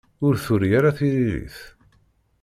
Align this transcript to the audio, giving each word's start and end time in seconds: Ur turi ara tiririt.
Ur 0.25 0.35
turi 0.43 0.69
ara 0.77 0.97
tiririt. 0.97 1.57